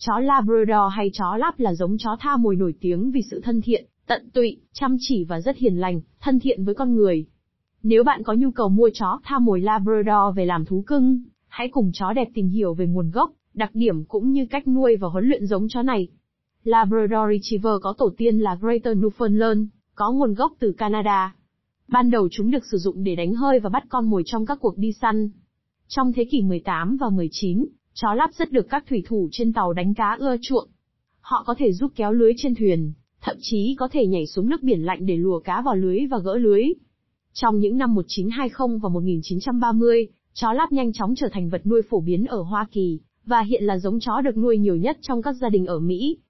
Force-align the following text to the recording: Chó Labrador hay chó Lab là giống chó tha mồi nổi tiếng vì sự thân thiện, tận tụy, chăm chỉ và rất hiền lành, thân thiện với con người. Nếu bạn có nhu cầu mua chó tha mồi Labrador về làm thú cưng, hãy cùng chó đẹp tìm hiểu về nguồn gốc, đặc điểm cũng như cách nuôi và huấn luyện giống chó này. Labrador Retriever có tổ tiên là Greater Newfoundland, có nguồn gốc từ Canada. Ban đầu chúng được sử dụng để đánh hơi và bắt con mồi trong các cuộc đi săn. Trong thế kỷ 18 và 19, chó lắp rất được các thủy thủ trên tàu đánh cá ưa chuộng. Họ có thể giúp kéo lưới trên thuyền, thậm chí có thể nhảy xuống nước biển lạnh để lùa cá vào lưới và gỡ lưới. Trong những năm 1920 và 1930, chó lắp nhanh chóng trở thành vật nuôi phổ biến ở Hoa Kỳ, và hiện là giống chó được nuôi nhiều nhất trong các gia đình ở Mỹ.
Chó 0.00 0.18
Labrador 0.18 0.92
hay 0.92 1.10
chó 1.12 1.36
Lab 1.36 1.54
là 1.56 1.74
giống 1.74 1.98
chó 1.98 2.16
tha 2.20 2.36
mồi 2.36 2.56
nổi 2.56 2.74
tiếng 2.80 3.10
vì 3.10 3.22
sự 3.30 3.40
thân 3.40 3.60
thiện, 3.60 3.84
tận 4.06 4.30
tụy, 4.30 4.56
chăm 4.72 4.96
chỉ 5.00 5.24
và 5.24 5.40
rất 5.40 5.56
hiền 5.56 5.76
lành, 5.76 6.00
thân 6.20 6.40
thiện 6.40 6.64
với 6.64 6.74
con 6.74 6.94
người. 6.94 7.26
Nếu 7.82 8.04
bạn 8.04 8.22
có 8.22 8.34
nhu 8.34 8.50
cầu 8.50 8.68
mua 8.68 8.90
chó 8.94 9.20
tha 9.24 9.38
mồi 9.38 9.60
Labrador 9.60 10.36
về 10.36 10.44
làm 10.44 10.64
thú 10.64 10.84
cưng, 10.86 11.22
hãy 11.48 11.68
cùng 11.68 11.90
chó 11.94 12.12
đẹp 12.12 12.28
tìm 12.34 12.48
hiểu 12.48 12.74
về 12.74 12.86
nguồn 12.86 13.10
gốc, 13.10 13.30
đặc 13.54 13.70
điểm 13.74 14.04
cũng 14.04 14.32
như 14.32 14.46
cách 14.46 14.68
nuôi 14.68 14.96
và 14.96 15.08
huấn 15.08 15.28
luyện 15.28 15.46
giống 15.46 15.68
chó 15.68 15.82
này. 15.82 16.08
Labrador 16.64 17.30
Retriever 17.32 17.72
có 17.82 17.94
tổ 17.98 18.10
tiên 18.16 18.38
là 18.38 18.54
Greater 18.54 18.98
Newfoundland, 18.98 19.66
có 19.94 20.12
nguồn 20.12 20.34
gốc 20.34 20.52
từ 20.58 20.72
Canada. 20.72 21.34
Ban 21.88 22.10
đầu 22.10 22.28
chúng 22.30 22.50
được 22.50 22.64
sử 22.70 22.78
dụng 22.78 23.04
để 23.04 23.16
đánh 23.16 23.34
hơi 23.34 23.60
và 23.60 23.70
bắt 23.70 23.84
con 23.88 24.10
mồi 24.10 24.22
trong 24.26 24.46
các 24.46 24.58
cuộc 24.60 24.78
đi 24.78 24.92
săn. 24.92 25.30
Trong 25.88 26.12
thế 26.12 26.24
kỷ 26.24 26.42
18 26.42 26.96
và 26.96 27.10
19, 27.10 27.66
chó 28.00 28.14
lắp 28.14 28.30
rất 28.34 28.52
được 28.52 28.66
các 28.68 28.84
thủy 28.88 29.02
thủ 29.06 29.28
trên 29.32 29.52
tàu 29.52 29.72
đánh 29.72 29.94
cá 29.94 30.16
ưa 30.18 30.36
chuộng. 30.42 30.68
Họ 31.20 31.44
có 31.46 31.54
thể 31.58 31.72
giúp 31.72 31.92
kéo 31.96 32.12
lưới 32.12 32.32
trên 32.36 32.54
thuyền, 32.54 32.92
thậm 33.20 33.36
chí 33.40 33.74
có 33.78 33.88
thể 33.92 34.06
nhảy 34.06 34.26
xuống 34.26 34.48
nước 34.48 34.62
biển 34.62 34.80
lạnh 34.80 35.06
để 35.06 35.16
lùa 35.16 35.40
cá 35.40 35.62
vào 35.62 35.76
lưới 35.76 36.06
và 36.06 36.18
gỡ 36.18 36.36
lưới. 36.36 36.64
Trong 37.32 37.58
những 37.58 37.78
năm 37.78 37.94
1920 37.94 38.78
và 38.82 38.88
1930, 38.88 40.06
chó 40.34 40.52
lắp 40.52 40.72
nhanh 40.72 40.92
chóng 40.92 41.14
trở 41.14 41.28
thành 41.32 41.48
vật 41.48 41.66
nuôi 41.66 41.82
phổ 41.90 42.00
biến 42.00 42.24
ở 42.24 42.42
Hoa 42.42 42.66
Kỳ, 42.72 43.00
và 43.24 43.40
hiện 43.40 43.64
là 43.64 43.78
giống 43.78 44.00
chó 44.00 44.20
được 44.20 44.36
nuôi 44.36 44.58
nhiều 44.58 44.76
nhất 44.76 44.98
trong 45.00 45.22
các 45.22 45.32
gia 45.32 45.48
đình 45.48 45.66
ở 45.66 45.78
Mỹ. 45.78 46.18